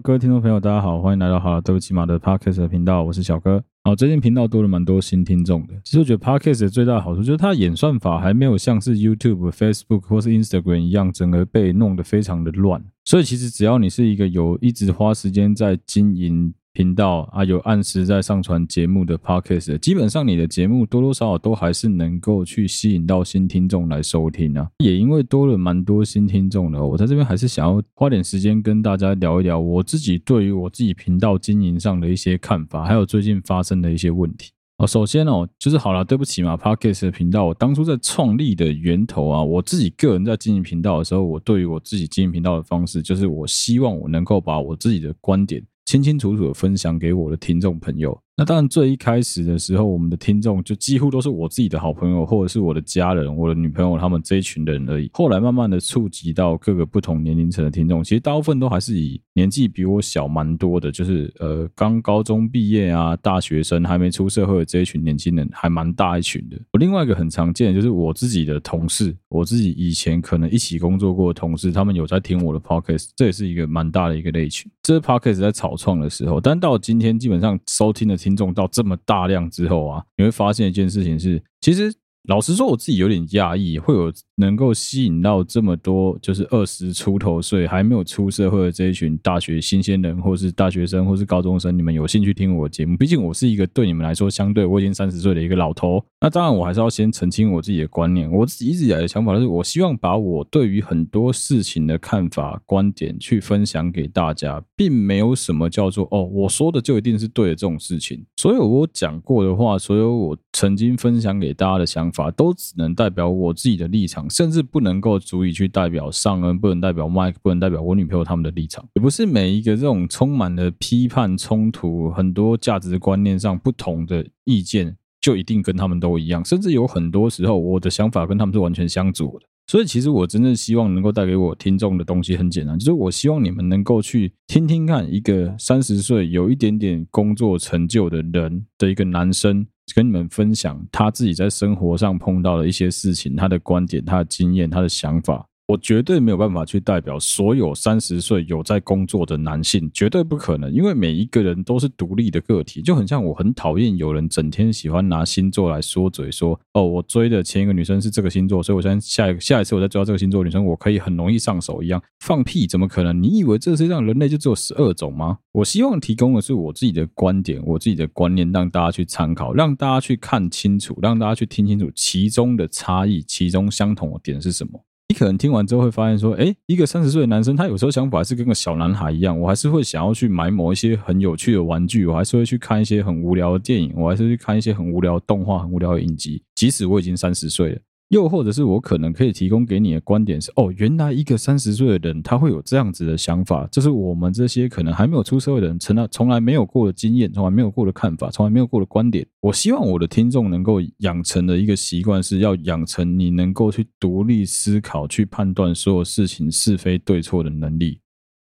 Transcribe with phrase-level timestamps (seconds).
[0.00, 3.62] 各位听众朋友，大家好，欢迎来到好了，对不起马的 Podcast 的频道，我是小哥。
[3.84, 5.74] 好，最近频道多了蛮多新听众的。
[5.84, 12.82] 其实我觉得 Podcast 最大的好处就是它演算法还没有像是 YouTube、Facebook 或是 Instagram 一样，整个被弄得非常的乱。
[13.04, 16.54] 所以其实只要你是一个有一直花时间在经营。
[16.74, 24.66] 频道啊，有按时在上传节目的 Podcast，基本上你的节目多多少少都还是能够去吸引到新听众来收听啊。
[24.78, 34.52] 也因为多了蛮多新听众的，我在这边还是想要花点时间跟大家聊一聊我自己对于我自己频道经营上的一些看法，还有最近发生的一些问题。
[34.78, 45.62] 哦，首先哦，就是好了，对不起嘛，Podcast 的频道，我当初在创立的源头啊，我自己个人在经营频道的时候，我对于我自己经营频道的方式，就是我希望我能够把我自己的观点。
[45.84, 48.22] 清清楚楚的分享给我的听众朋友。
[48.34, 55.10] 那当然，最一开始的时候，我们的听众就几乎都是我自己的好朋友，或者是我的家人、我的女朋友他们这一群人而已。
[55.12, 66.58] 后来慢慢的触及到各个不同年龄层的听众，其实大部分都还是以年纪比我小蛮多的，就是呃刚高中毕业啊、大学生还没出社会的这一群年轻人，还蛮大一群的。
[66.72, 74.72] 我另外一个很常见的就是我自己的同事，我自己以前可能一起工作过的同事，他们有在听我的 podcast，这也是一个蛮大的一个类群。
[74.82, 78.21] 这是 podcast 在草创的时候，但到今天基本上收听的。
[78.22, 81.92] 听众到这么大量之后啊，你会发现一件事情是，其实。
[82.28, 92.96] 老实说，我自己有点讶异，会有能够吸引到这么多，就是二十出头岁还没有出社会的这一群大学新鲜人，或是大学生，或是高中生，你们有兴趣听我节目？
[92.96, 96.00] 毕竟我是一个对你们来说相对我已经三十岁的一个老头。
[96.20, 98.30] 那当然，我还是要先澄清我自己的观念。
[98.30, 108.24] 我自己一直以来的想法就是，我希望把我对于很多事情的看法、观点去分享给大家，并没有什么叫做哦，我说的就一定是对的这种事情。
[108.36, 112.30] 所有我讲过的话，所有我曾经分享给大家的想法。
[112.30, 118.84] 都只能代表我自己的立场，甚至不能够足以去代表尚恩，不能代表 Mike，不能代表我女朋友他们的立场。
[118.94, 126.44] 也不是每一个这种充满了批判、冲突、很多价值观念上不同的意见，就一定跟他们都一样。
[126.44, 129.46] 甚至有很多时候，我的想法跟他们是完全相左的。
[129.72, 139.66] 所以，其实我真正希望能够带给我听众的东西很简单，就是我希望你们能够去听听看，一个三十岁有一点点工作成就的人的一个男生。
[139.94, 145.46] 跟你们分享他自己在生活上碰到的一些事情，他的观点、他的经验、他的想法。
[145.72, 163.22] 我绝对没有办法去代表所有三十岁有在工作的男性，绝对不可能，因为每一个人都是独立的个体，就很像我很讨厌有人整天喜欢拿星座来说嘴，说哦，我追的前一个女生是这个星座，所以我现在下一下一次我再追到这个星座女生，我可以很容易上手一样，放屁，怎么可能？
[163.22, 165.38] 你以为这个世界上人类就只有十二种吗？
[165.52, 174.84] 我希望提供的是我自己的观点，我自己的观念，让大家去参考，让大家去看清楚，让大家去听清楚其中的差异，其中相同的点是什么。
[175.12, 179.38] 你可能听完之后会发现说，哎，一个三十岁的男生，他有时候想法还是跟个小男孩一样。
[179.38, 187.78] 我还是会想要去买某一些很有趣的玩具，我还是会去看一些很无聊的电影，我还是去看一些很无聊的动画、很无聊的影集，即使我已经三十岁了。
[188.12, 199.26] 又或者是我可能可以提供给你的观点是，哦，原来一个三十岁的人他会有这样子的想法，就是我们这些可能还没有出社会的人，从来从来没有过的经验，从来没有过的看法，从来没有过的观点。
[199.40, 208.01] 我希望我的听众能够养成的一个习惯是要养成你能够去独立思考、去判断所有事情是非对错的能力。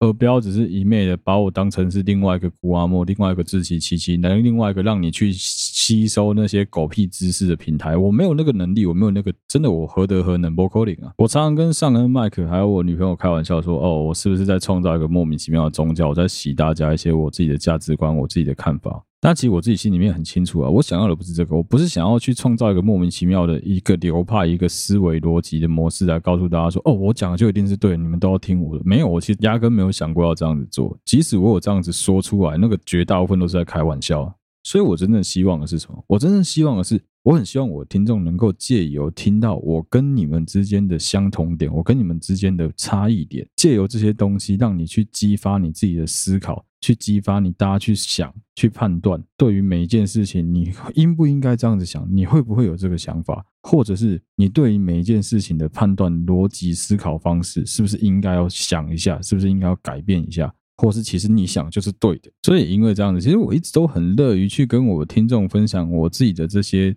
[0.04, 7.96] 而不要只是一昧的把我当成是另外一个古阿莫，另外一个志祺七七，能另外一个让你去吸收那些狗屁知识的平台。
[7.96, 10.54] 我没有那个能力，我没有那个真的，我何德何能？
[10.56, 11.14] 不可能啊！
[11.18, 16.10] 我常常跟上恩、麦克还有我女朋友开玩笑说：“哦，我是不是在创造一个莫名其妙的宗教？
[16.10, 28.84] 我在洗大家一些我自己的价值观，我自己的看法。”但其实我自己心里面很清楚啊，我想要的不是这个，我不是想要去创造一个莫名其妙的一个流派、一个思维逻辑的模式来告诉大家说，哦，我讲的就一定是对，你们都要听我的。
[28.84, 30.98] 没有，我其实压根没有想过要这样子做。
[31.06, 34.30] 即使我有这样子说出来，那个绝大部分都是在开玩笑。
[34.64, 36.04] 所以我真正希望的是什么？
[36.06, 46.66] 我真正希望的是，我很希望我的听众能够借由听到我跟你们之间的相同点，我跟你们之间的差异点，借由这些东西，让你去激发你自己的思考。
[46.84, 52.06] 去激发你，大家去想、去判断，对于每一件事情，你应不应该这样子想？
[52.12, 53.46] 你会不会有这个想法？
[53.62, 59.22] 或者是你对于每一件事情的判断逻辑思考方式，是不是应该要想一下？
[59.22, 60.54] 是不是应该要改变一下？
[60.76, 62.30] 或是其实你想就是对的？
[62.42, 66.94] 所以因为这样子，其实我一直都很乐于去跟我听众分享我自己的这些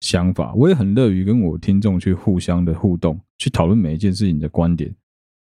[0.00, 4.92] 想法，我也很乐于跟我听众去互相的互动，去讨论每一件事情的观点。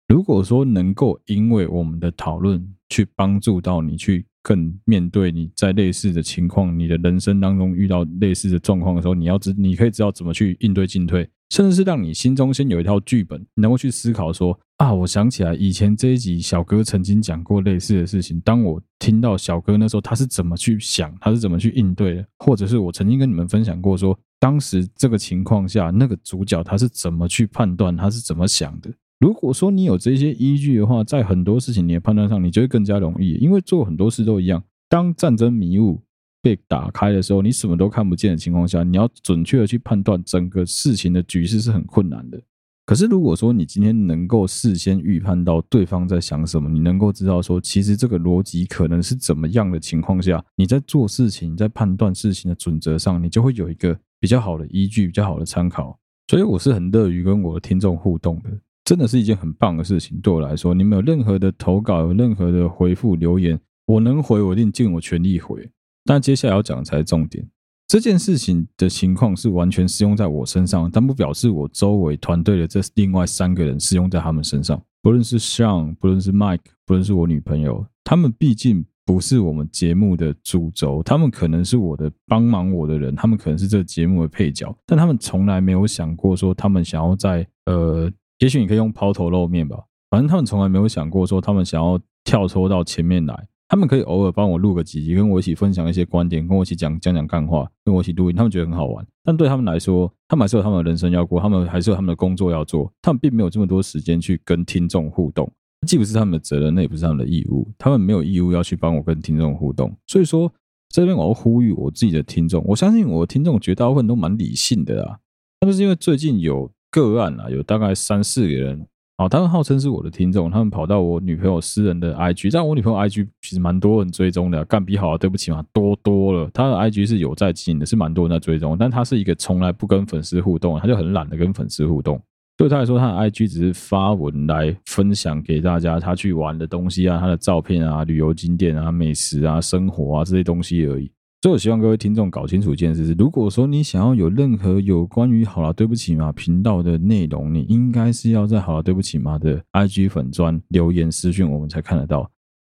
[0.07, 18.39] 如果说能够因为我们的讨论去帮助到你，去更面对你在类似的情况，你的人生当中遇到类似的状况的时候，你要知，你可以知道怎么去应对进退，甚至是让你心中先有一套剧本，能够去思考说，啊，我想起来以前这一集小哥曾经讲过类似的事情。
[18.41, 28.93] 当我听到小哥那时候他是怎么去想，他是怎么去应对的，或者是我曾经跟你们分享过说，当时这个情况下那个主角他是怎么去判断，他是怎么想的。
[29.19, 33.33] 如果说你有这些依据的话，在很多事情你的判断上，你就会更加容易。
[33.35, 36.01] 因为做很多事都一样，当战争迷雾
[36.41, 42.41] 被打开的时候，你什么都看不见的情况下，你要准确的去判断整个事情的局势是很困难的。
[42.85, 55.97] 可是，如果说你今天能够事先预判到对方在想什么，你能够知道说，其实这个逻辑可能是怎么样的情况下，你在做事情、在判断事情的准则上，你就会有一个比较好的依据、比较好的参考。
[56.27, 58.51] 所以，我是很乐于跟我的听众互动的，
[58.85, 60.17] 真的是一件很棒的事情。
[60.21, 65.69] 对我来说，你们有任何的投稿、有任何的回复留言，我能回，我一定尽我全力回。
[66.05, 67.45] 但接下来要讲的才是重点。
[67.87, 74.81] 这件事情的情况是完全适用在我身上，但不表示我周围团队的这另外三个人适用在他们身上。
[75.01, 89.77] 不论是 Sean，不论是 Mike，不论是我女朋友，他们毕竟不是我们节目的主轴，他们可能是我的帮忙我的人，他们可能是这个节目的配角，但他们从来没有想过说他们想要在呃，也许你可以用抛头露面吧，
[90.09, 93.47] 反正他们从来没有想过说他们想要跳脱到前面来。
[93.67, 99.03] 他们可以偶尔帮我录个几集，跟我一起分享一些观点，跟我一起讲讲讲干话，跟我一起录音，他们觉得很好玩。
[99.23, 105.51] 但对他们来说，他们还是有他们的人生要过，他们还是有他们的工作要做，他们并没有这么多时间去跟听众互动。
[105.87, 109.97] 既不是他们的责任，那也不是他们的义务，他们没有义务要去帮我跟听众互动。
[110.05, 110.53] 所以说，
[110.89, 115.17] 这边我要呼吁我自己的听众，我相信我的听众绝大部分都蛮理性的啊。
[115.59, 118.87] 那就是因为最近有个案啊，有大概三四个人。
[119.17, 126.49] 好，他们号称是我的听众，他们跑到我女朋友私人的 IG，但我女朋友 IG 其实蛮多人追踪的，干比好啊，对不起嘛，多多了。
[126.53, 132.21] 他的 IG 是有在经营的，是蛮多人在追踪，但他是一个从来不跟粉丝互动，他就很懒得跟粉丝互动。
[132.57, 141.09] 对他来说，他的 IG 只是发文来分享给大家他去玩的东西啊，他的照片啊，旅游景点啊，美食啊，生活啊这些东西而已。
[141.45, 152.27] 所以我希望各位听众搞清楚一件事是：如果说你想要有任何有关于好啦对不起嘛频道的内容，你应该是要在好啦对不起嘛的 IG 粉专留言私讯我们才看得到。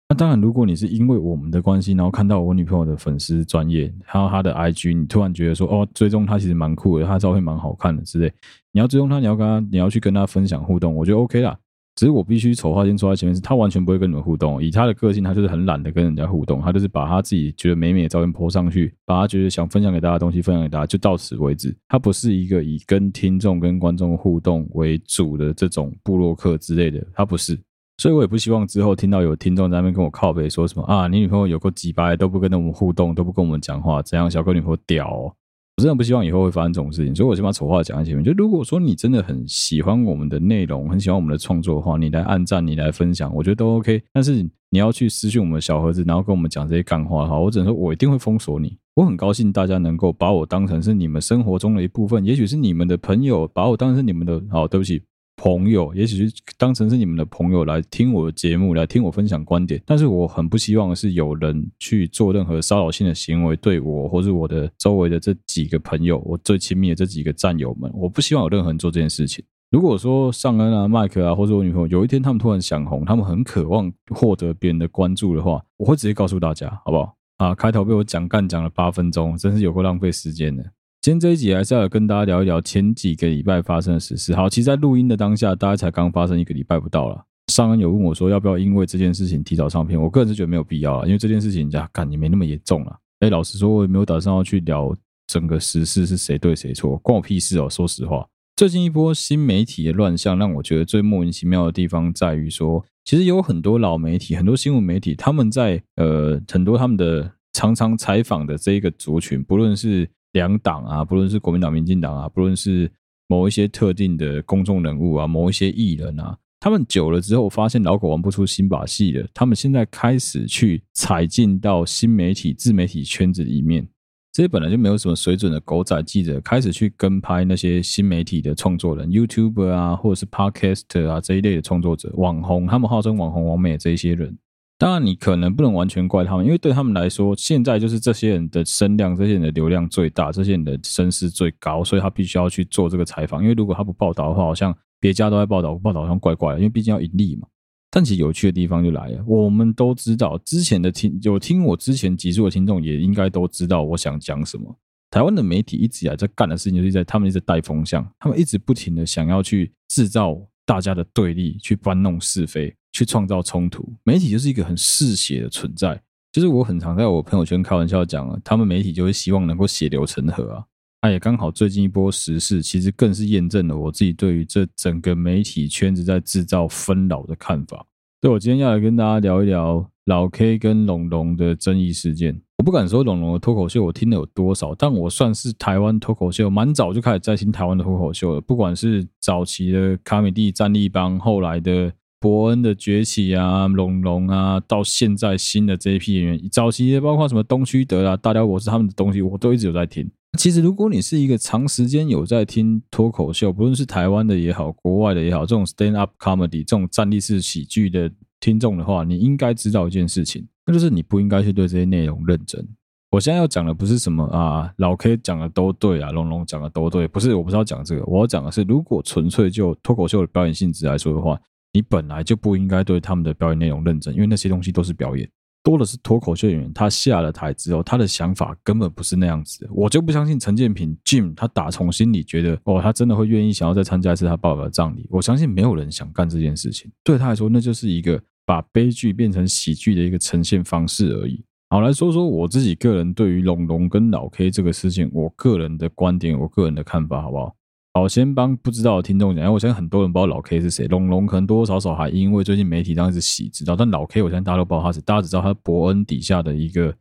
[0.10, 8.32] 那当然，如果你是因为我们的关系，然后看到我女朋友的粉丝专业，还有她的 IG，你突然觉得说哦，追踪她其实蛮酷的，她照片蛮好看的之类，
[8.72, 11.58] 你要追踪她，你要跟她，你要去跟她分享互动，我觉得 OK 啦。
[11.98, 14.64] 只是我必须丑话先说在前面，是他完全不会跟你们互动。
[14.64, 21.76] 以他的个性，他就是很懒得跟人家互动，他就是把他自己觉得美美的照片 po 上去，把他觉得想分享给大家的东西分享给大家，就到此为止。
[21.88, 27.60] 他不是一个以跟听众、跟观众互动为主的这种部落客之类的，他不是。
[27.98, 34.30] 所以我也不希望之后听到有听众在那边跟我靠背说什么啊，你女朋友有个几百都不跟我们互动，都不跟我们讲话，怎样？
[34.30, 35.34] 小哥女朋友屌哦。
[35.78, 38.24] 我真的不希望以后会发生这种事情，所以我先把丑话讲在前面。
[38.24, 44.02] 就如果说你真的很喜欢我们的内容，很喜欢我们的创作的话，你来按赞，你来分享，我觉得都 OK。
[44.12, 44.42] 但是
[44.72, 48.76] 你要去私讯我们小盒子，然后跟我们讲这些干话的话，我只能说我一定会封锁你。
[48.96, 55.04] 我很高兴大家能够把我当成是你们生活中的一部分，也许是你们的朋友，把我当成是你们的，好，对不起。
[55.38, 59.82] 朋友，也许是当成是你们的朋友来听我的节目，来听我分享观点。
[59.86, 69.46] 但是我很不希望是有人去做任何骚扰性的行为，对我或是我的周围的这几个朋友，我最亲密的这几个战友们，我不希望有任何人做这件事情。
[69.70, 77.14] 如果说尚恩啊、麦克啊，或者我女朋友有一天他们突然想红，他们很渴望获得别人的关注的话，我会直接告诉大家，好不好？
[77.38, 80.66] 啊，开头被我讲干讲了八分钟，真是有够浪费时间的。
[81.08, 84.36] 今天这一集还是要跟大家聊一聊前几个礼拜发生的事。
[84.36, 87.24] 好，其实，在录音的当下，大家才刚发生一个礼拜不到了。
[87.48, 89.98] 上恩有问我说，要不要因为这件事情提早上片？
[89.98, 92.94] 我个人是觉得没有必要了，因为这件事情人家干也没那么严重了。
[93.22, 94.94] 哎，老实说，我也没有打算要去聊
[95.28, 97.70] 整个时事是谁对谁错，关我屁事哦。
[97.70, 110.06] 说实话，最近一波新媒体的乱象，让我觉得最莫名其妙的地方在于说，其实有很多老媒体、很多新闻媒体，他们在呃很多他们的常常采访的这一个族群，不论是
[110.38, 112.90] 两党啊，不论是国民党、民进党啊，不论是
[113.28, 123.88] 某一些特定的公众人物啊，某一些艺人啊，他们久了之后发现老狗玩不出新把戏了，他们现在开始去踩进到新媒体、自媒体圈子里面，
[124.32, 134.38] 这些本来就没有什么水准的狗仔记者，开始去跟拍那些新媒体的创作人、YouTuber 啊，或者是 Podcast 啊这一类的创作者、网红，他们号称网红、网美这些人。
[134.80, 143.42] 当然，你可能不能完全怪他们，因为对他们来说，现在就是这些人的声量、这些人的流量最大，这些人的声势最高，所以他必须要去做这个采访。
[143.42, 147.48] 因为如果他不报道的话，好像别家都在报道，报道好像怪怪的，因为毕竟要盈利嘛。
[147.90, 154.78] 但其实有趣的地方就来了，我们都知道，之前的听有听我之前集数的听众也应该都知道我想讲什么。
[155.10, 163.88] 台湾的媒体一直以来在干的事情，就是在他们一直带风向，他们一直不停的想要去制造大家的对立，去搬弄是非，去创造冲突。
[164.04, 166.02] 媒体就是一个很嗜血的存在，
[166.32, 170.64] 就是我很常在我朋友圈开玩笑讲啊，他们媒体就会希望能够血流成河啊。
[171.04, 177.86] 那也刚好最近一波时事，其实更是验证了我自己对于这整个媒体圈子在制造纷扰的看法。
[178.20, 182.42] 所以我今天要来跟大家聊一聊老 K 跟龙龙的争议事件。
[182.58, 188.42] 我不敢说龙龙的脱口秀我听了有多少，但我算是台湾脱口秀蛮早就开始在听台湾的脱口秀了。
[188.42, 200.10] 不管是早期的卡米蒂战力帮，后来的博恩的崛起啊，龙龙啊，到现在新的这一批演员，早期包括什么东区德啊、大雕博士他们的东西，我都一直有在听。
[200.38, 210.48] 其实如果你是一个长时间有在听脱口秀，不论是台湾的也好，国外的也好，这种 stand up comedy 这种站立式喜剧的听众的话，你应该知道一件事情。
[210.66, 212.68] 那就是你不应该去对这些内容认真。
[213.10, 221.40] 我现在要讲的不是什么啊，老 K 讲的都对啊，龙龙讲的都对，不是，我不是要讲这个，我要讲的是，如果纯粹就脱口秀的表演性质来说的话，
[221.78, 225.30] 你本来就不应该对他们的表演内容认真，因为那些东西都是表演，
[225.64, 229.70] 多的是脱口秀演员，他下了台之后，他的想法根本不是那样子的。
[229.72, 235.06] 我就不相信陈建平 Jim 他打从心里觉得哦，他真的会愿意想要再参加一次他爸爸的葬礼。
[235.12, 238.20] 我相信没有人想干这件事情，对他来说，那就是一个。
[238.48, 241.44] 把悲剧变成喜剧的一个呈现方式而已。
[241.70, 247.54] 好，来说说我自己个人对于龙龙跟老 K 这个事情，我个人的观点，我个人的看法，好不好？
[247.98, 256.94] 好，先帮不知道的听众讲，因为我相信很多人不知道老 K 是谁，龙龙可能多多少少还因为最近媒体这样子洗知道，但老 K 我相信大家都不知道他是，大家只知道他是博恩底下的一个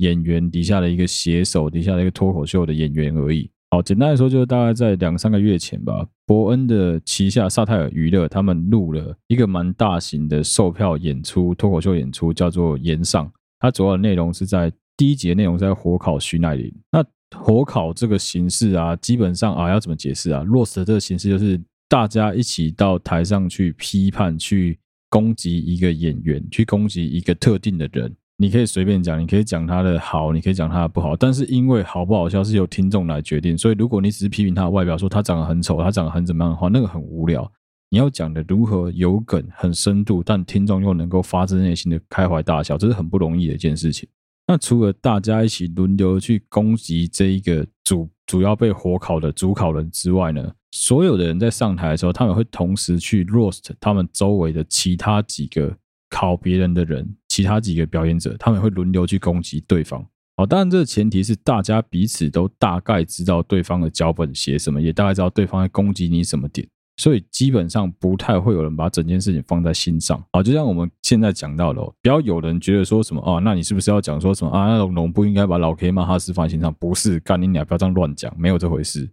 [0.00, 3.50] 演员，底下的一个写手，底下的一个脱口秀的演员而已。
[3.70, 13.26] 好，简单来说，就是大概在两三个月前吧，伯恩的旗下萨泰尔娱乐他们录了一个蛮大型的售票演出，脱口秀演出，叫做《炎上》。
[13.60, 16.70] 它主要的内容是在第一节内容是在火烤徐乃麟。
[16.92, 17.02] 那
[17.38, 24.78] 火烤这个形式啊，基本上啊，要怎么解释啊？roast 这个形式就是大家一起到台上去批判、去
[25.10, 28.14] 攻击一个演员，去攻击一个特定的人。
[28.36, 37.48] 你可以随便讲，你可以讲他的好，你可以讲他的不好，但是因为好不好笑是由听众来决定，所以如果你只是批评他的外表，说他长得很丑，他长得很怎么样的话，那个很无聊。
[37.90, 44.08] 你要讲的如何有梗、很深度，但听众又能够发自内心的开怀大笑，这是很不容易的一件事情。
[44.46, 55.76] 那除了大家一起轮流去攻击这一个主主要被火烤的主烤人之外呢，所有的人在上台的时候，他们会同时去 roast 他们周围的其他几个
[56.10, 57.16] 烤别人的人。
[57.28, 60.06] 其他几个表演者，他们会轮流去攻击对方。
[60.36, 70.22] 好，当然这个前提是大家彼此都大概知道对方的脚本写什么，也大概知道对方在攻击你什么点，所以基本上不太会有人把整件事情放在心上。
[70.30, 74.68] 啊，就像我们现在讲到的，哦不要有人觉得说什么啊，那你是不是要讲说什么啊？
[74.68, 76.72] 那龙龙不应该把老 K 骂哈斯放在心上？
[76.74, 79.10] 不是，干你俩不要这样乱讲，没有这回事。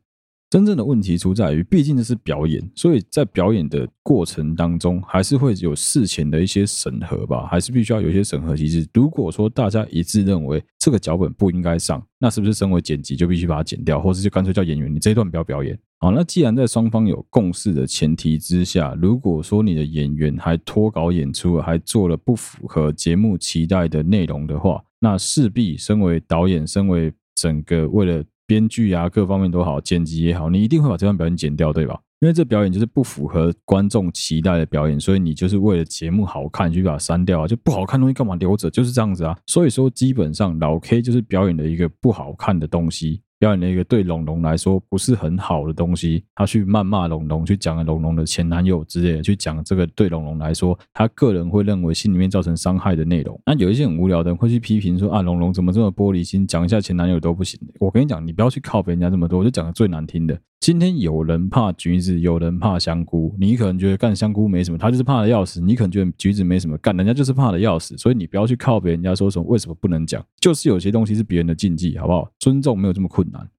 [0.51, 8.85] 真正的问题出在于，毕竟这是表演，所以在表演的过程当中，还是会有事前的一些审核吧，还是必须要有一些审核机制。
[8.93, 15.79] 如果说大家一致认为这个脚本不应该上，那是不是身为剪辑就必须把它剪掉，或者就干脆叫演员你这一段不要表演？
[15.99, 28.21] 好，那既然在双方有共识的前提之下，如果说你的演员还脱稿演出，还做了不符合节目期待的内容的话，那势必身为导演，身为整个为了。
[28.51, 31.97] 编剧啊，各方面都好，剪辑也好，你一定会把这段表演剪掉，对吧？
[32.19, 38.69] 因为这表演就是不符合观众期待的表演，所以你就是为了节目好看，你就把它删掉啊，就不好看东西干嘛留着？
[38.69, 39.37] 就是这样子啊。
[39.47, 43.21] 所以说，基本上老 K 就是表演的一个不好看的东西。
[43.41, 53.41] 表演了一个对龙龙来说不是很好的东西，他去谩骂龙龙，去讲龙龙的前男友之类的，去讲这个对龙龙来说，他个人会认为心里面造成伤害的内容。
[53.43, 57.59] 那有一些很无聊的人会去批评说啊，龙龙怎么这么玻璃心，讲一下前男友都不行。
[57.79, 60.39] 我跟你讲，你不要去靠别人家这么多，我就讲个最难听的。
[60.61, 63.35] 今天有人怕橘子，有人怕香菇。
[63.39, 65.59] 你可能觉得干香菇没什么，他就是怕的要死。
[65.59, 67.97] 你可能觉得橘子没什么，干人家就是怕的要死。
[67.97, 70.23] 所以你不要去靠别人家说什么，为什么不能讲？
[70.39, 72.31] 就是有些东西是别人的禁忌，好不好？
[72.37, 73.49] 尊重没有这么困难。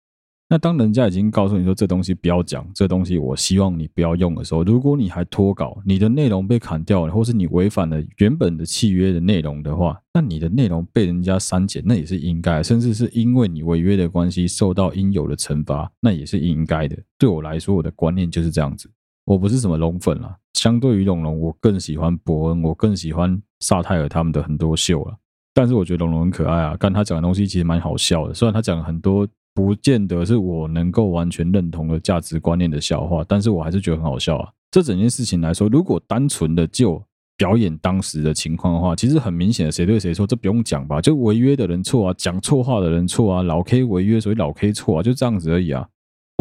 [0.52, 16.98] 那当人家已经告诉你说这东西不要讲，这东西我希望你不要用的时候，如果你还脱稿，你的内容被砍掉了，或是你违反了原本的契约的内容的话，那你的内容被人家删减，那也是应该，甚至是因为你违约的关系受到应有的惩罚，那也是应该的。
[17.18, 18.90] 对我来说，我的观念就是这样子。
[19.24, 25.16] 我不是什么龙粉啦，相对于龙龙，我更喜欢伯恩，我更喜欢萨泰尔他们的很多秀了。
[25.54, 29.26] 但是我觉得龙龙很可爱啊，但他讲的东西其实蛮好笑的，虽然他讲了很多。
[29.54, 34.48] 不见得是我能够完全认同的价值观念的笑话，但是我还是觉得很好笑啊。
[34.70, 37.02] 这整件事情来说，如果单纯的就
[37.36, 41.00] 表演当时的情况的话，其实很明显的谁对谁错，这不用讲吧？
[41.00, 45.86] 就违约的人错啊，讲错话的人错啊，老 K 违约，所以老 K 错啊，就这样子而已啊。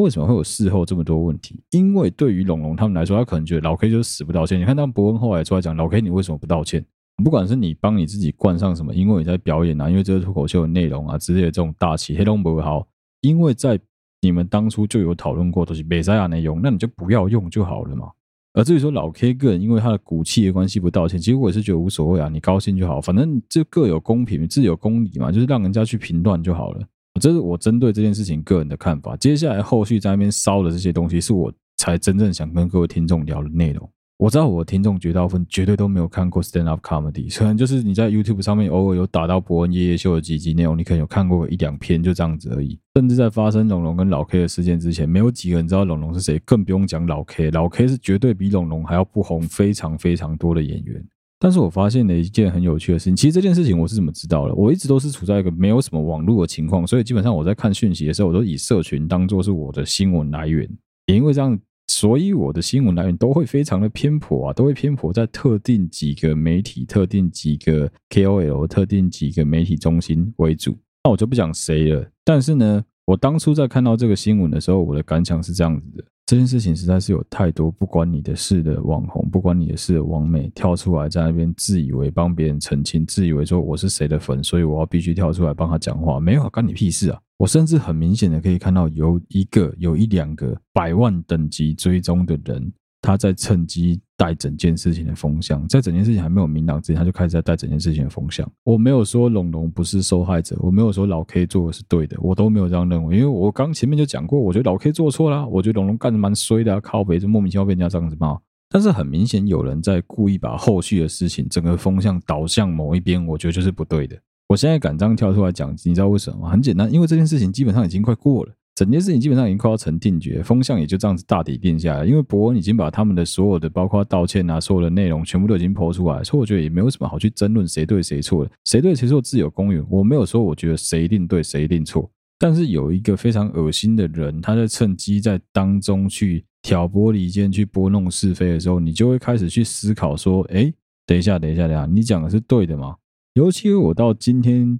[0.02, 1.62] 为什么会有事后这么多问题？
[1.72, 4.60] 因为对于龙龙他们来说，他可能觉得老 K 就是死不道歉。
[4.60, 6.86] 你看，他们博恩后来出来讲，老 K 你为什么不道歉？
[7.24, 12.88] 不管是你帮你自己冠上什么，因为你在表演啊，因为这个脱口秀的内容啊之类的这种大气黑龙不好，
[13.22, 13.80] 因为在
[14.22, 18.10] 你们当初就有讨论过，都是没在亚内用，那你就不要用就好了嘛。
[18.54, 26.86] 而至于说老 K 个人因为他的骨气的关系不道歉，其实我也是觉得无所谓啊，你高兴就好，反正这各有公平，自有公理嘛，就是让人家去评断就好了。
[27.20, 29.16] 这是我针对这件事情个人的看法。
[29.18, 33.90] 接下来后续在那边烧的这些东西，是我才真正想跟各位听众聊的内容。
[34.22, 42.78] 我知道我的听众绝大部分绝对都没有看过 stand up comedy，虽然就是你在 YouTube 上面偶尔有打到博恩夜夜秀的几集内容，你可能有看过一两篇，就这样子而已。
[42.94, 47.50] 甚至在发生龙龙跟老 K 的事件之前，没有几个人知道龙龙是谁，更不用讲老 K。
[47.50, 51.04] 老 K 是绝对比龙龙还要不红非常非常多的演员。
[51.40, 54.54] 但是我发现了一件很有趣的事情，其实这件事情我是怎么知道的？
[54.54, 60.70] 我一直都是处在一个没有什么网络的情况，所以基本上我在看讯息的时候，我都以社群当做是我的新闻来源，
[61.08, 61.60] 也因为这样。
[61.94, 70.78] 所以我的新闻来源都会非常的偏颇啊，都会偏颇在特定几个媒体、特定几个 KOL、特定几个媒体中心为主。
[71.04, 72.10] 那我就不讲谁了。
[72.24, 86.22] 但是呢，我当初在看到这个新闻的时候，我的感想是这样子的：这件事情实在是有太多不关你的事的网红，不关你的事的网美跳出来在那边自以为帮别人澄清，自以为说我是谁的粉，所以我要必须跳出来帮他讲话。
[86.22, 87.20] 没有，关你屁事啊！
[87.36, 92.72] 我甚至很明显的可以看到，有一个、有一两个百万等级追踪的人，
[93.02, 98.48] 他在趁机带整件事情的风向，在整件事情还没有明朗之前，他就开始在带整件事情的风向。
[98.64, 108.38] 我没有说龙龙不是受害者，我没有说老 K 做的是对的，我都没有这样认为，因为我刚前面就讲过，我觉得老 K 做错了，我觉得龙龙干的蛮衰的啊，靠北就莫名其妙被人家这样子骂。
[108.70, 114.16] 但是很明显有人在故意把后续的事情整个风向导向某一边，我觉得就是不对的。
[114.48, 116.50] 我现在敢这样跳出来讲，你知道为什么吗？
[116.50, 122.04] 很简单，因为这件事情基本上已经快过了，整件事情基本上已经快要成定局，风向也就这样子大体定下来。
[122.04, 129.86] 因为博恩已经把他们的所有的，包括道歉啊，所有的内容全部都已经抛出来，所以我觉得也没有什么好去争论谁对谁错的，谁对谁错自有公允。
[129.88, 140.74] 我没有说我觉得谁一定对谁一定错，但是有一个非常恶心的人，他在趁机在当中去挑拨离间、去拨弄是非的时候，你就会开始去思考说：哎，
[141.06, 142.96] 等一下，等一下，等一下，你讲的是对的吗？
[143.36, 144.80] 尤其我到今天、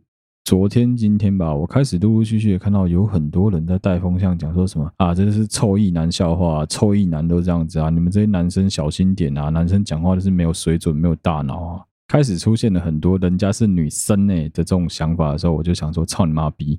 [0.52, 11.86] 昨天、今天吧，我开始陆陆续续的看到有很多人在带风向，讲说什么啊，这是臭意男笑话，臭意男都这样子啊，你们这些男生小心点啊，男生讲话都是没有水准、没有大脑啊。
[12.06, 16.78] 开始出现了很多人家是女生呢的这种想法的时候，我就想说，操你妈逼，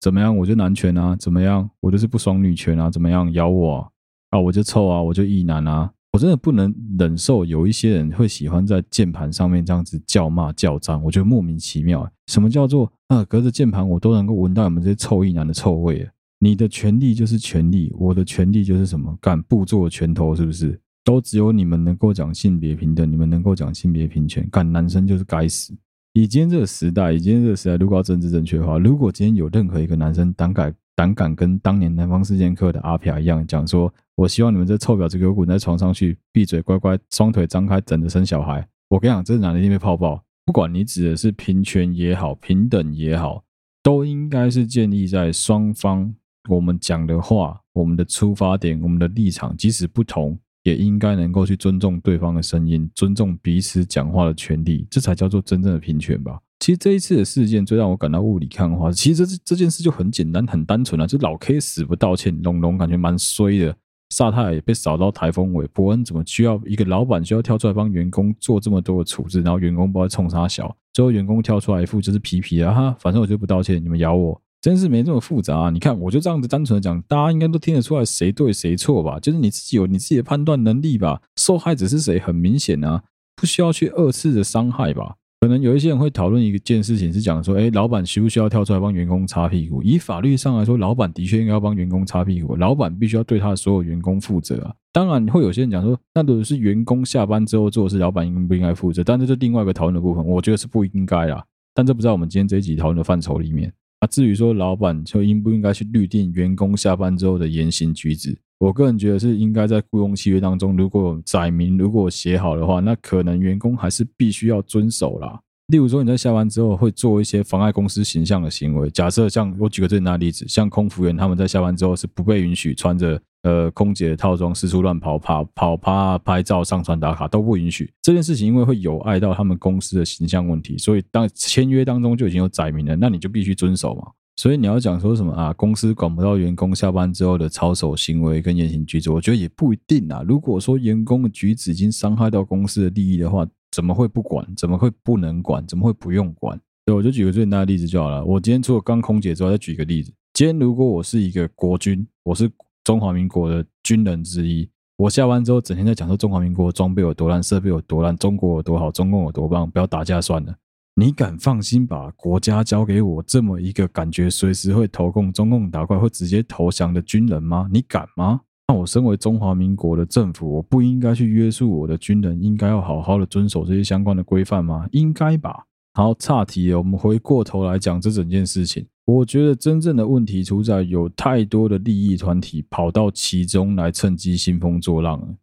[0.00, 0.36] 怎么样？
[0.36, 1.70] 我就男权啊，怎么样？
[1.78, 3.32] 我就是不爽女权啊，怎么样？
[3.32, 3.88] 咬我啊，
[4.30, 5.88] 啊我就臭啊，我就役男啊。
[6.14, 12.08] 我真的不能忍受有一些人会喜欢在键盘上面这样子叫骂叫脏，我觉得莫名其妙。
[12.28, 13.24] 什么叫做啊？
[13.24, 16.08] 隔着键盘我都能够闻到你们这些臭意男的臭味。
[16.38, 19.18] 你的权利就是权利，我的权利就是什么？
[19.20, 20.80] 敢不做拳头是不是？
[21.02, 24.48] 都只有你们能够讲性别平等，你们能够讲性别平权。
[24.52, 25.74] 敢男生就是该死。
[26.12, 33.92] 以今天这个时代，以今天这个时代，如果要政治正确的话，如果今天有任何一个男生胆敢胆敢跟当年南方四贱客的阿飘一样讲说。
[34.16, 38.66] 我希望你们这臭婊子给我滚在床上去，闭嘴，乖乖，双腿张开，等着生小孩。
[38.88, 40.22] 我跟你讲，这男的一定被泡爆。
[40.44, 43.42] 不管你指的是平权也好，平等也好，
[43.82, 46.14] 都应该是建立在双方
[46.48, 56.38] 我们讲的话、我们的出发点、我们的立场，即使不同，也应该能够去尊重对方的声音，尊重彼此讲话的权利，这才叫做真正的平权吧。
[56.60, 58.92] 其实这一次的事件最让我感到雾里看花。
[58.92, 63.76] 其实这这件事就很简单、很单纯啊，就老 K 死不道歉，龙龙感觉蛮衰的。
[64.10, 75.70] 萨泰也被扫到台风尾，伯恩怎么需要一个老板需要跳出来帮员工做这么多的处置，然后员工不知道冲啥小，最后员工跳出来一副就是皮皮啊哈，反正我就不道歉，你们咬我，真是没这么复杂！
[75.70, 79.18] 你看我就这样子单纯的讲，大家应该都听得出来谁对谁错吧？
[79.18, 81.20] 就是你自己有你自己的判断能力吧？
[81.36, 83.02] 受害者是谁很明显啊，
[83.34, 85.16] 不需要去二次的伤害吧？
[85.44, 89.82] 可能有一些人会讨论一件事情，是讲说，哎，老板需不需要跳出来帮员工擦屁股？
[89.82, 94.74] 以法律上来说，老板的确应该要帮员工擦屁股，老板必须要对他的所有员工负责啊。
[94.90, 99.04] 当然，会有些人讲说，那如果是员工下班之后做的事，老板应不应该负责？
[99.04, 101.44] 但这是另外一个讨论的部分，我觉得是不应该啦。
[101.74, 103.70] 但这不在我们今天这一集讨论的范畴里面。
[104.00, 108.34] 啊，至于说老板就应不应该去律定员工下班之后的言行举止？
[108.64, 115.38] 我个人觉得是应该在雇佣契约当中，如果载明，如果写好的话，那可能员工还是必须要遵守啦。
[115.66, 127.92] 例如说你在下班之后会做一些妨碍公司形象的行为，假设像我举个最简单的例子，像空服员他们在下班之后是不被允许穿着呃空姐的套装四处乱跑、跑跑趴拍照、上传打卡都不允许。
[128.00, 134.04] 这件事情因为会有碍到他们公司的形象问题，所以当签约当中就已经有载明了，那你就必须遵守嘛。
[134.36, 135.52] 所以你要讲说什么啊？
[135.52, 140.24] 公司管不到员工下班之后的操守行为跟言行举止，我觉得也不一定啊。
[140.26, 144.46] 如果说员工的举止已经伤害到公司的利益的话，怎么会不管？
[144.56, 145.64] 怎么会不能管？
[145.66, 146.60] 怎么会不用管？
[146.84, 148.24] 对，我就举个最简单的例子就好了。
[148.24, 150.12] 我今天除了刚空姐之外，再举一个例子。
[150.32, 152.50] 今天如果我是一个国军，我是
[152.82, 160.54] 中华民国的军人之一，我下班之后整天在讲说中华民国装备有多烂，设备有多烂，中国有多好，中共有多棒，不要打架算了。
[160.96, 167.68] 你敢放心把国家交给我这么一个感觉随时会投共、中共打怪会直接投降的军人吗？
[167.72, 168.42] 你敢吗？
[168.68, 174.86] 那我身为中华民国的政府，我不应该去约束我的军人，应该要好好的遵守这些相关的规范吗？
[174.92, 175.64] 应该吧。
[175.94, 178.86] 好，岔题，我们回过头来讲这整件事情。
[179.04, 185.36] 我觉得真正的问题出在有太多的利益团体跑到其中来，趁机兴风作浪。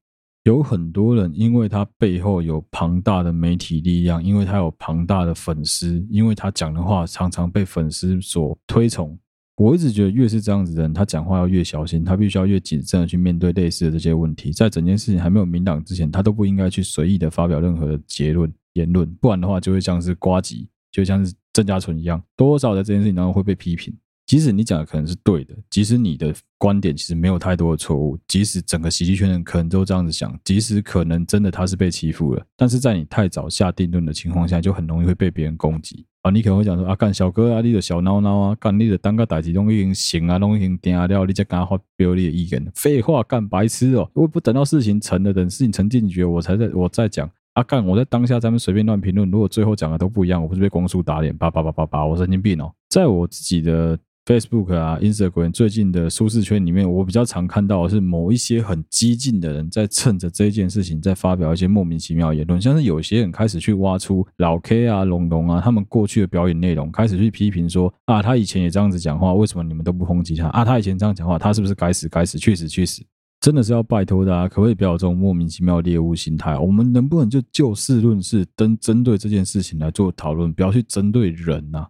[0.43, 9.17] 有很多人，因为他背后有庞大的媒体力量，因为他有庞大的粉丝，因为他讲的话常常被粉丝所推崇。
[9.57, 14.51] 我一直觉得，越是这样子的人，他讲话要越小心，他必须要越谨慎的去面对类似的这些问题。
[14.51, 23.93] 在整件事情还没有明朗之前，他都不应该去随意的发表任何的结论言论，不然的话就会像是瓜吉，就像是郑家纯一样，多少在这件事情当中会被批评。
[24.25, 36.31] 即使你讲的可能是对的，即使你的观点其实没有太多的错误，即使整个喜剧圈的人可能都这样子想，即使可能真的他是被欺负了，但是在你太早下定论的情况下，就很容易会被别人攻击啊！
[36.31, 44.09] 你可能会讲说啊，干小哥啊，你的小孬孬啊，干你的当个代志都已经行啊，都已经定了，你再跟他发表你的意见，废话干白痴哦！
[44.13, 52.71] 我不等到事情成了，等事情成定局，我才在我再讲啊，干我在当下咱们随便乱评论，如果最后讲的都不一样，我不是被光速打脸，叭叭叭叭叭，我神经病哦！
[52.87, 53.99] 在我自己的。
[54.25, 70.63] Facebook 啊，Instagram 最近的舒适圈里面，我比较常看到的是某一些很激进的人在趁着这件事情在发表一些莫名其妙的言论，像是有些人开始去挖出老 K 啊、龙龙啊他们过去的表演内容，开始去批评说啊，他以前也这样子讲话，为什么你们都不抨击他啊？
[70.63, 72.37] 他以前这样讲话，他是不是该死该死？
[72.37, 73.03] 去死去死！
[73.39, 76.55] 真的是要拜托大家，可不可以不要有这种莫名其妙的猎物心态？
[76.59, 81.87] 我们能不能就就事论事，针针对这件事情来做讨论，不要去针对人呐、啊？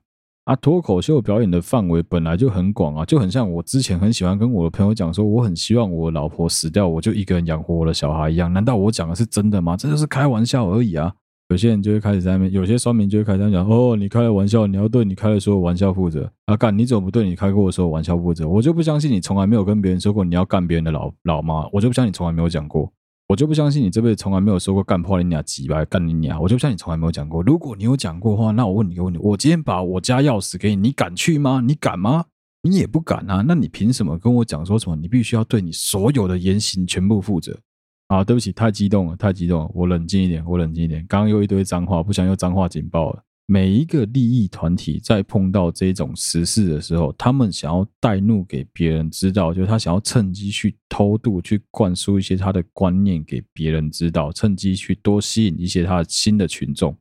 [0.51, 8.51] 啊，脱口秀表演的范围本来就很广啊，就很像我之前很喜欢跟我的朋友讲说，我很希望我老婆死掉，我就一个人养活我的小孩一样。
[8.51, 9.77] 难道我讲的是真的吗？
[9.77, 11.09] 这就是开玩笑而已啊。
[11.47, 16.29] 有些人就会开始在那边，有些双民就会开始讲，哦，你开了玩笑，你要对你开的所有玩笑负责。
[16.47, 18.45] 啊，干，你怎么不对你开过的所有玩笑负责？
[18.45, 22.91] 我就不相信你从来没有跟别人说过你要干别人的老老妈，我就不相信你从来没有讲过。
[23.31, 27.41] 我就不相信你这辈子从来没有说过干破你俩几百干你俩，我就不相信你从来没有讲过。
[27.41, 31.61] 如果你有讲过的话，那我问你一个问题：我今天把我家钥匙给你，你敢去吗？
[31.65, 32.25] 你敢吗？
[32.63, 33.41] 你也不敢啊。
[33.47, 34.97] 那你凭什么跟我讲说什么？
[34.97, 37.57] 你必须要对你所有的言行全部负责
[38.07, 38.21] 啊！
[38.21, 41.05] 对不起，太激动了，太激动了，我冷静一点，我冷静一点。
[41.07, 43.23] 刚刚又一堆脏话，不想又脏话警报了。
[43.51, 56.97] 每一个利益团体在碰到这种时事的时候，他们想要带怒给别人知道，就是他想要趁机去偷渡，去灌输一些他的观念给别人知道，趁机去多吸引一些他的新的群众。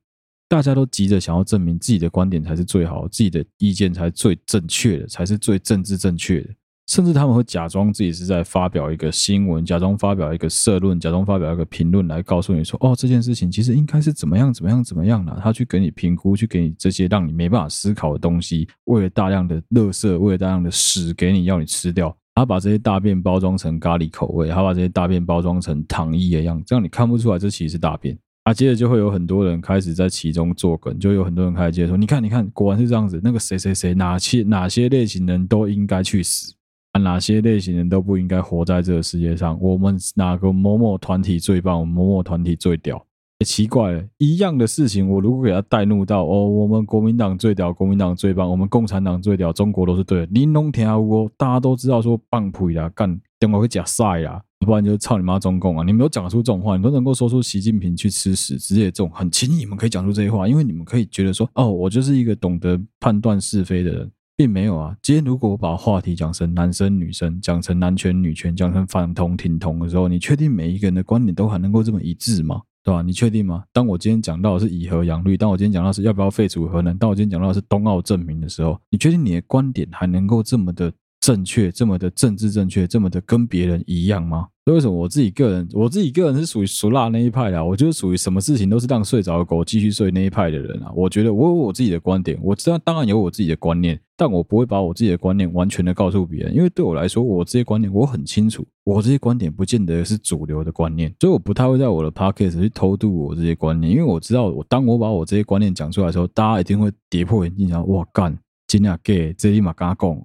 [0.48, 6.50] 大家都急着想要证明自己的观点才是最好，自己的意见才是最正确的，才是最政治正确的。
[6.90, 22.12] 甚至他们会假装自己是在发表一个新闻，假装发表一个社论，假装发表一个评论来告诉你说：“哦，这件事情其实应该是怎么样怎么样怎么样的。”他去给你评估，去给你这些让你没办法思考的东西，为了大量的垃圾，为了大量的屎给你要你吃掉。
[22.34, 28.18] 他把这些大便包装成咖喱口味，他把这些大便包装成糖衣的样子，这样你看不出来这其实是大便。
[28.42, 33.20] 啊，接着就会有很多人开始在其中作梗，就有很多人开始接着说：“你看，你看，果然是这样子。
[33.22, 36.52] 那个谁谁谁，哪些哪些类型人都应该去死。”
[36.98, 39.56] 哪些类型人都不应该活在这个世界上？
[39.60, 41.86] 我们哪个某某团体最棒？
[41.86, 42.96] 某某团体最屌？
[43.38, 50.26] 欸，奇怪了，一样的事情，我如果给他带入到哦，我们国民党最屌，国民党最棒，我们共产党最屌，中国都是对的。
[50.26, 55.84] 玲珑天下乌，大家都知道说棒槌啦，干等我会假赛啦，不然就操你妈中共啊！
[55.86, 64.10] 你们都讲出这种话，你都能够说出习近平去吃屎之类这种很轻易，你们可以讲出这些话，因为你们可以觉得说哦，我就是一个懂得判断是非的人。
[64.40, 64.96] 并没有啊！
[65.02, 72.62] 今天如果我把话题讲成男生女生，讲成男权女权，讲成反同挺同的时候，你确定每一个人的观点都还能够这么一致吗？
[72.82, 73.02] 对吧？
[73.02, 73.64] 你确定吗？
[73.70, 80.90] 当我今天讲到的是以和养绿，当我今天讲到是要不要废除核能，当我今天讲到的是冬奥证明的时候，你确定你的观点还能够这么的
[81.20, 84.48] 正确，这么的政治正确，这么的跟别人一样吗？
[84.64, 87.62] 为什么我自己个人，我自己个人是属于俗辣那一派的？
[87.62, 90.92] 我就是属于什么事情都是让睡着的狗继续睡那一派的人啊！
[90.94, 108.38] 我觉得我有我自己的观点，我知道当然有我自己的观念，但我不会把我自己的观念完全的告诉别人，因为对我来说，我这些观念我很清楚，我这些观点不见得是主流的观念，所以我不太会在我的 podcast 去偷渡我这些观念，因为我知道我当我把我这些观念讲出来的时候，大家一定会跌破眼镜想，哇干！
[108.68, 110.16] 真的假的，这立马跟他讲。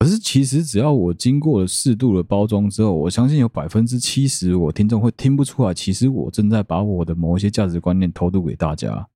[0.00, 9.06] 可是其实只要我经过了适度的包装之后，我相信有百分之七十我听众会听不出来，其实我正在把我的某一些价值观念偷渡给大家。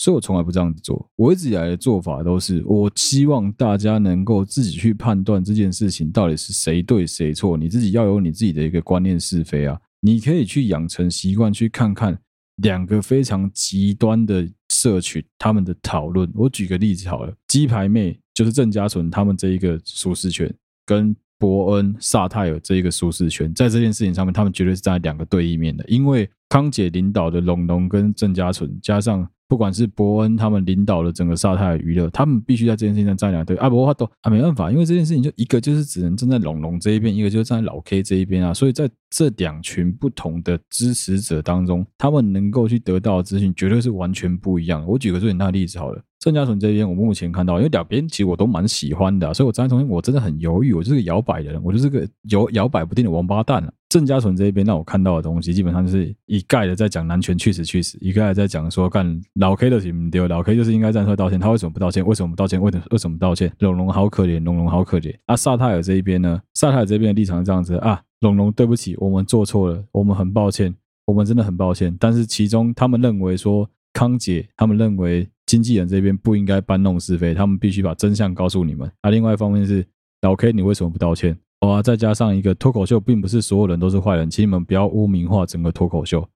[0.00, 1.10] 所以我从来不这样子做。
[1.16, 7.56] 我一直以来的做法都是，我希望大家能够自己去判断这件事情到底是谁对谁错。
[7.56, 9.76] 你自己要有你自己的一个观念是非啊。
[10.00, 12.16] 你可以去养成习惯，去看看
[12.62, 16.30] 两个非常极端的社群他们的讨论。
[16.32, 20.48] 我举个例子好了，鸡排妹就是郑家纯他们这一个舒适圈，
[20.86, 25.84] 跟伯恩萨泰尔这一个舒适圈，在这件事情上面，他们绝对是在两个对立面的。
[25.88, 33.70] 因为康姐领导的龙龙跟郑家纯，加上不管是伯恩他们领导了整个沙泰尔娱乐，他们必须在这件事情上站两队啊！
[33.70, 38.52] 不过都啊没办法，因为这件事情就一个就是只能站在龙龙这一边，一个就是站在老 K 这一边啊。
[38.52, 44.86] 所以在这两群不同的支持者当中，他们能够去得到的资讯绝对是完全不一样的。
[44.86, 53.72] 我举个最简单的例子好了，郑嘉纯这边我目前看到，因为两边其实我都蛮喜欢的，所以我站在中间我真的很犹豫，我就是个摇摆的人，我就是个摇摇摆不定的王八蛋啊。
[53.88, 62.04] 郑家纯这一边让我看到的东西，基本上就是一概的在讲男权去死去死，一概的在讲说干老 K 的行不丢，老 K 就是应该站出来道歉，他为什么不道歉？
[62.04, 62.60] 为什么不道歉？
[62.60, 63.50] 为什为什么不道歉？
[63.60, 65.16] 龙龙好可怜，龙龙好可怜。
[65.24, 66.40] 啊，萨泰尔这一边呢？
[66.52, 70.74] 萨泰尔这边的立场是这样子啊，龙龙对不起，我们做错了，我们很抱歉，
[71.06, 71.96] 我们真的很抱歉。
[71.98, 78.90] 但是其中他们认为说康姐，他们认为经纪人这边不应该搬弄是非，他们必须把真相告诉你们。
[79.00, 79.82] 啊，另外一方面是
[80.20, 81.34] 老 K，你为什么不道歉？
[81.60, 86.28] 哇，再加上一个脱口秀，并不是所有人都是坏人，请你们不要污名化整个脱口秀。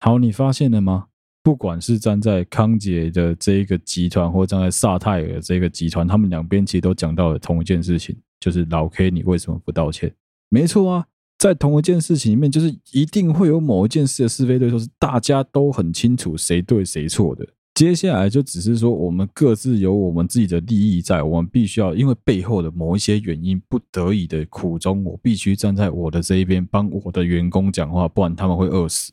[0.00, 1.06] 好，你发现了吗？
[1.42, 10.12] 不管是站在康姐的这一个集团，或站在萨泰尔的这个集团，他们两边其实都讲到了同一件事情，就是老 K，你为什么不道歉？
[10.48, 11.06] 没错啊，
[11.38, 17.46] 在同一件事情里面，就是一定会有某一件事的是非对错，是大家都很清楚谁对谁错的。
[17.74, 29.10] 接下来就只是说，我们各自有我们自己的利益在，我们必须要因为背后的某一些原因，不得已的苦衷，我必须站在我的这一边，帮我的员工讲话，不然他们会饿死；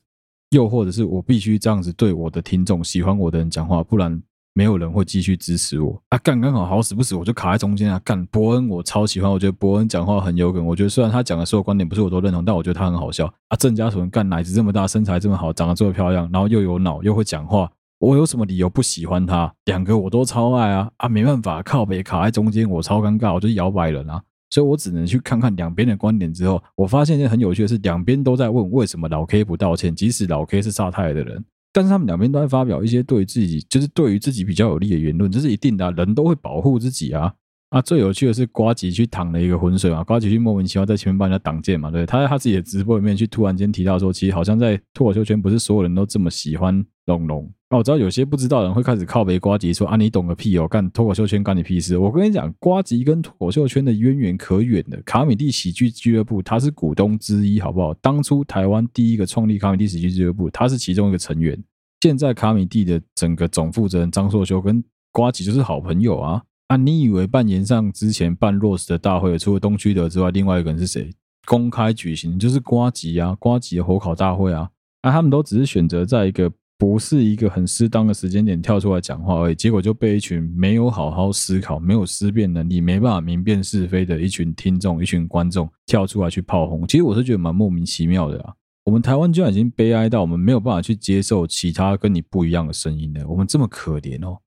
[0.52, 4.22] 又或者是我必须这样子对我的听众、喜欢我的人讲话，不然
[4.54, 6.00] 没有人会继续支持我。
[6.10, 8.00] 啊，干刚好好死不死，我就卡在中间啊！
[8.06, 13.26] 干伯恩，我超喜欢，我觉得伯恩讲话很有梗，我觉得虽然他讲的所有观点不是我都认同，但我觉得他很好笑。
[13.48, 17.68] 啊，郑家纯干奶子这么大，身材这么好，长得这么漂亮，然后又有脑，又会讲话。
[18.02, 19.54] 我有什么理由不喜欢他？
[19.66, 20.92] 两个我都超爱啊！
[20.98, 24.20] 啊，没办法，靠北卡在中间，我超尴尬，我就摇摆人啊！
[24.50, 26.34] 所以我只能去看看两边的观点。
[26.34, 37.32] 之后，我发现一件很有趣的是，两边都在问为什么老 K 不道歉，即使老 K 是萨泰的人，但是他们两边都在发表一些对自己，就是对于自己比较有利的言论，这是一定的啊，人都会保护自己啊！
[37.70, 47.48] 啊，最有趣的是瓜吉去淌了一个浑水嘛，瓜吉去莫名其妙在前面帮人家挡箭嘛，对，他在他自己的直播里面去突然间提到说，其实好像在脱口秀圈不是所有人都这么喜欢龙龙。
[47.72, 51.98] 哦，我知道有些不知道的人会开始靠北瓜吉说啊，你懂个屁哦，干脱口秀圈干你屁事！
[51.98, 55.02] 我跟你讲，瓜吉跟脱口秀圈的渊源可远的。
[55.04, 57.94] 卡米蒂喜剧俱乐部他是股东之一，好不好？
[57.96, 61.58] 当初台湾第一个创立卡米蒂喜剧俱乐部，他是其中一个成员。
[62.02, 66.44] 现在卡米蒂的整个总负责人张硕修跟瓜吉就是好朋友啊！
[66.68, 71.10] 啊，你以为办炎上之前办 Rose 的大会，除了东区德之外，另外一个人是谁？
[71.46, 74.70] 公开举行就是瓜吉啊，瓜吉的火烤大会啊！
[75.04, 76.52] 啊，他们都只是选择在一个。
[76.82, 86.88] 不是一个很适当的时间点跳出来讲话而已，结果就被一群没有好好思考、没有思辨能力、没办法明辨是非的一群听众、一群观众跳出来去炮轰。
[86.88, 88.56] 其实我是觉得蛮莫名其妙的啊！
[88.84, 93.28] 我们台湾居然已经悲哀到我们没有办法去接受其他跟你不一样的声音了。
[93.28, 94.40] 我们这么可怜哦，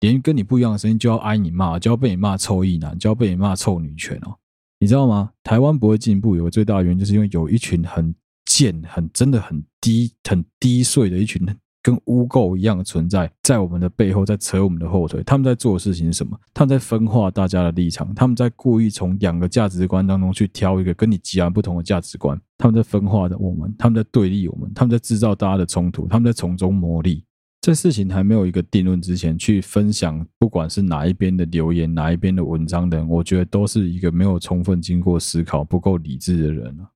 [0.00, 4.34] 连跟你不一样的声音就要挨你骂，就要被你骂臭异男，就要被你骂臭女权哦。
[4.80, 5.32] 你知道吗？
[5.42, 8.14] 台湾不会进步，有个最大的原因就是因为有一群很
[8.46, 11.46] 贱、很真的很低、很低碎的一群。
[11.84, 15.22] 跟污垢一样的存在，在我们的背后，在扯我们的后腿。
[15.24, 16.34] 他们在做的事情是什么？
[16.54, 22.40] 他们在分化大家的立场，他们在故意从两个价值观当中去挑一个跟你截然不同的价值观。
[22.56, 27.22] 他们在分化着我们，他们在对立我们，他们在制造大家的冲突，他们在从中牟利。
[27.60, 36.88] 在事情还没有一个定论之前，去分享不管是哪一边的留言、哪一边的文章的人，我觉得都是一个没有充分经过思考、不够理智的人啊。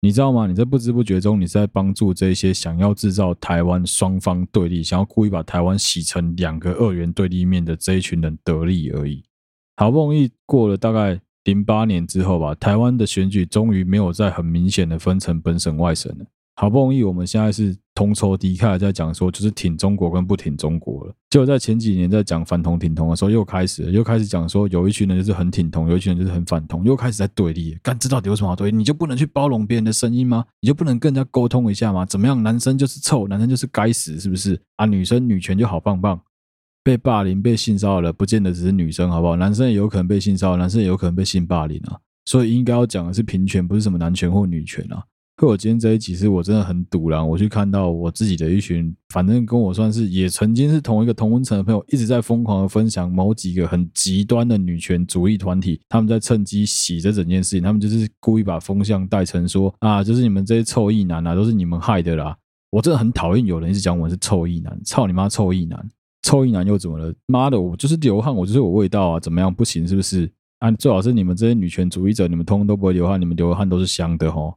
[0.00, 0.46] 你知道吗？
[0.46, 9.24] 你在不知不觉中，你是在帮助这些想要制造台湾双方对立、想要故意把台湾洗成两个二元对立面的这一群人得利而已。
[9.76, 16.24] 好不容易过了大概零八年之后吧，台湾的选举终于没有再很明显的分成本省外省了。
[16.56, 21.14] 好不容易，我们现在是同仇敌忾，在讲说就是挺中国跟不挺中国了。
[21.30, 27.76] 就在前几年在讲反同挺同的时候，又开始，又开始讲说有一群人就是很挺同，有一群人就是很反同，又开始在对立。
[27.82, 28.76] 干，这到底有什么好对立？
[28.76, 30.44] 你就不能去包容别人的声音吗？
[30.60, 32.04] 你就不能跟人家沟通一下吗？
[32.04, 32.40] 怎么样？
[32.42, 34.60] 男生就是臭，男生就是该死，是不是？
[34.76, 36.20] 啊，女生女权就好棒棒。
[36.84, 39.36] 被霸凌、被性骚扰了，不见得只是女生，好不好？
[39.36, 41.98] 男生也有可能被性骚扰，男生也有可能被性霸凌啊。
[42.26, 45.02] 所以应该要讲的是平权，不是什么男权或女权啊。
[45.36, 62.34] 可我今天这一集是我真的很赌烂，我去看到我自己的一群，反正跟我算是也曾经是同一个同温层的朋友，一直在疯狂的分享某几个很极端的女权主义团体，他们在趁机洗这整件事情，他们就是故意把风向带成说啊，就是你们这些臭异男啊，都是你们害的啦。
[62.70, 65.86] 我真的很讨厌有人一直讲我是臭异男，操你妈臭异男！
[66.22, 67.14] 臭异男又怎么了？
[67.26, 69.54] 妈的，我就是流汗，我就是有味道啊，怎么样？
[69.54, 70.30] 不行是不是？
[70.60, 74.54] 啊，最好是你们这些女权主义者，你们通通都不会流汗，你们流的汗都是香的齁。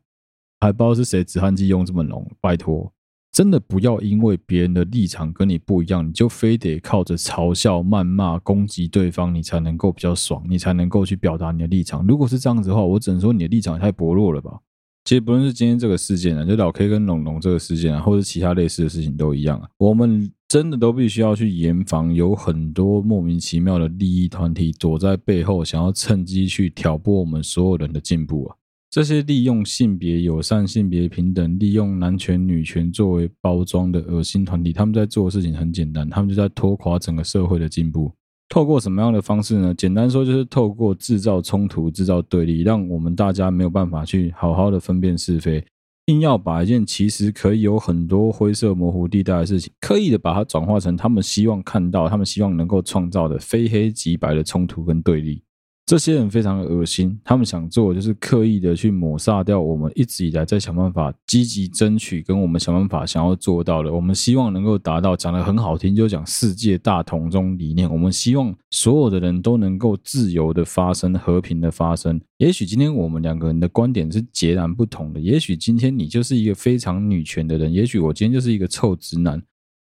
[0.59, 2.91] 还不知道是谁止汗剂用这么浓，拜托，
[3.31, 12.05] 真的不要因为别人的立场跟你不一样，你就非得靠着嘲笑、谩骂、攻击对方，你才能够比较爽，你才能够去表达你的立场。
[12.07, 14.59] 如果是这样子的话，我只能说你的立场太薄弱了吧。
[15.05, 19.67] 其实不论是今天这个事件啊，就老 K 跟龙龙这个事件啊，或者其他类似的事情都一样啊。
[19.77, 28.55] 我们真的都必须要去严防有很多莫名其妙的利益团体躲在背后，想要趁机去挑拨我们所有人的进步啊。
[28.89, 38.12] 这些利用性别友善、性别平等、利用男权女权作为包装的恶心团体，他们在做的事情很简单，他们就在拖垮整个社会的进步。
[38.49, 39.71] 透过什么样的方式呢？
[39.75, 45.63] 简单说就是透过制造冲突、制造对立，让我们大家没有办法去好好的分辨是非，
[46.08, 55.43] 硬要把一件其实可以有很多灰色模糊地带的事情，刻意的把它转化成他们希望看到、他们希望能够创造的非黑即白的冲突跟对立。
[55.89, 63.91] 这些人非常恶心，他们想做就是刻意的去抹杀掉我们一直以来在想办法积极争取，跟我们想办法想要做到的。
[63.91, 67.91] 我们希望能够达到，讲得很好听，就讲世界大同中理念。
[67.91, 72.21] 我们希望所有的人都能够自由的发生，和平的发生。
[72.38, 79.41] 也许今天我们两个人的观点是截然不同的，也许今天你就是一个非常女权的人，也许我今天就是一个臭直男。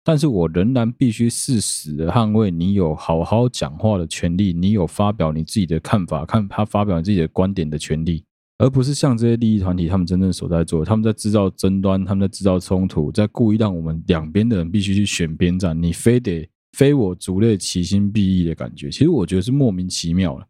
[0.09, 8.23] 但是我仍然必须誓死的捍卫你有好好讲话的权利，你有发表你自己的看法、看他发表你自己的观点的权利，
[8.59, 20.47] 而不是像这些利益团体他们真正所在做，他们在制造争端，他们在制造冲突，在故意让我们两边的人必须去选边站，你非得非我族类，其心必异的感觉，其实我觉得是莫名其妙了。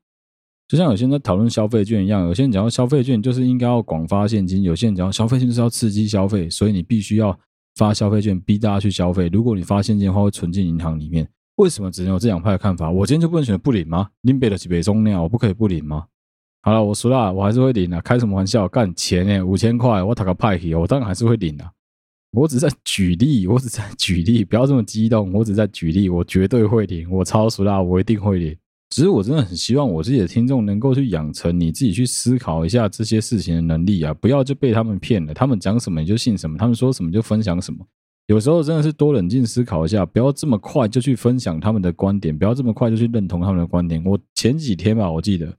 [0.68, 7.34] 就像有些人在讨论消费券一样，有些人讲到消费券就是应该要广发现金，有些人讲到消费券就是要刺激消费，所以你必须要。
[7.76, 11.28] 发消费券逼大家去消费，如果你发现金的话会存进银行里面。
[11.56, 12.90] 为什么只能有这两派的看法？
[12.90, 14.10] 我今天就不能选择不领吗？
[14.22, 16.04] 领北的几北中那样，我不可以不领吗？
[16.60, 17.98] 好了，我输了，我还是会领的。
[18.02, 18.68] 开什么玩笑？
[18.68, 19.42] 干钱呢？
[19.42, 21.64] 五千块，我打个派去，我当然还是会领的。
[22.32, 25.32] 我只是在举例，我只在举例，不要这么激动。
[25.32, 28.54] 我只在举例，我绝对会领，我超熟啦，我一定会领。
[28.90, 35.34] 只是我真的很希望我自己的听众能够去养成你自己去思考一下这些事情的能力啊，不要就被他们骗了。
[35.34, 37.84] 他们讲什么你就信什么，他们说什么就分享什么。
[38.28, 44.02] 有时候真的是多冷静思考一下，不要这么快就去分享他们的观点，不要这么快就去认同他们的观点。
[44.04, 45.56] 我前几天吧，我记得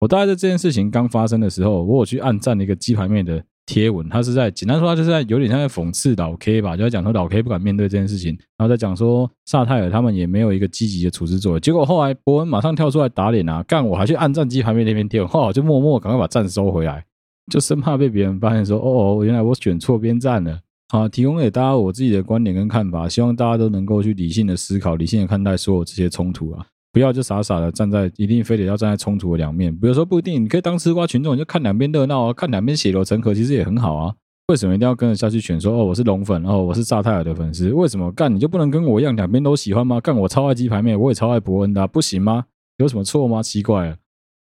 [0.00, 3.44] 我大概在这件事情刚发生的时候，我有去按赞了一个鸡排妹的。
[3.66, 11.60] 贴文，他是在简单说，他就是在有点像在讽刺老 K 吧，就在讲说老 K 不敢面对这件事情，然后在讲说萨泰尔他们也没有一个积极的处置作为。
[11.60, 17.04] 结果后来博恩马上跳出来打脸啊，干我还去按战机排妹那边贴文，后来我就默默赶快把赞收回来，
[17.50, 20.60] 就生怕被别人发现说哦哦，原来我选错边站了。
[20.88, 26.64] 好，提供给大家我自己的观点跟看法，希望大家都能够去理性的思考，理性的看待所有这些冲突啊。
[26.96, 34.14] 不要就傻傻的站在一定非得要站在冲突的两面，比如说不一定，你可以当吃瓜群众，你就看两边热闹啊，看两边血流成河，其实也很好啊。
[34.48, 35.60] 为什么一定要跟着下去选？
[35.60, 40.00] 说哦，我是龙粉，哦，我是炸泰尔的粉丝，为什么干你就不能跟我一样，两边都喜欢吗？
[40.00, 42.46] 干我超爱鸡排妹，我也超爱伯恩的，不行吗？
[42.78, 43.42] 有什么错吗？
[43.42, 43.96] 奇怪了。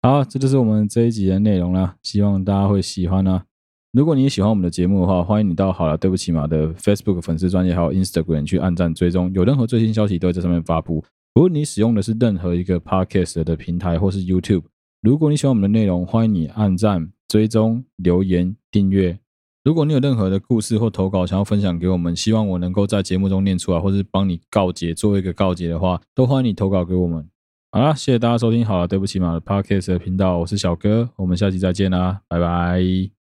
[0.02, 3.46] 好，这就是我们这一集的内容啦，希望大家会喜欢啊。
[3.94, 11.02] 如果你喜欢我们的节目的话，欢迎你到好了，对不起马的 Facebook 粉丝专页还有 Instagram 去按赞追踪，有任何最新消息都会在上面发布。
[11.34, 14.64] 如果你使用的是任何一个 Podcast 的平台或是 YouTube，
[15.02, 19.18] 如果你喜欢我们的内容，欢迎你按赞、追踪、留言、订阅。
[19.64, 27.26] 如果你有任何的故事或投稿想要分享给我们，希望我能够在节目中念出来，或是帮你告解，做一个告解的话，都欢迎你投稿给我们。
[27.72, 33.21] 好啦，谢谢大家收听好了，对不起嘛 Podcast 的频道，我是小哥，我们下期再见啦，拜拜。